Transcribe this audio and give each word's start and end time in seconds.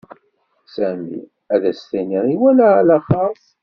Sami 0.75 1.19
ad 1.53 1.63
as-tiniḍ 1.71 2.25
iwala 2.35 2.67
alaxeṛt. 2.81 3.43